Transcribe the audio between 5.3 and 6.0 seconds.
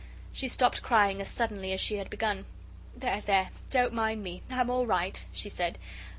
she said.